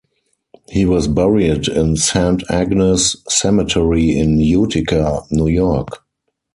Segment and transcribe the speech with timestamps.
[0.67, 6.03] He was buried in Saint Agnes Cemetery in Utica, New York.